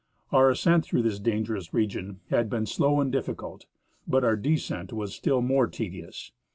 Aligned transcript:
Our 0.31 0.49
ascent 0.49 0.83
through 0.83 1.03
this 1.03 1.19
dangerous 1.19 1.75
region 1.75 2.21
had 2.31 2.49
been 2.49 2.65
slow 2.65 2.99
and 3.01 3.11
difficult, 3.11 3.67
but 4.07 4.23
our 4.23 4.35
descent 4.35 4.91
was 4.91 5.13
still 5.13 5.43
more 5.43 5.67
tedious. 5.67 6.31